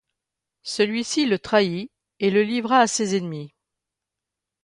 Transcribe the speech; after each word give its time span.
Celui-ci 0.63 1.27
le 1.27 1.37
trahit 1.37 1.91
et 2.19 2.31
le 2.31 2.41
livra 2.41 2.79
à 2.79 2.87
ses 2.87 3.15
ennemis. 3.15 3.53